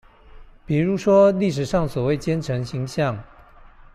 [0.65, 3.15] 比如說歷史上所謂奸臣形象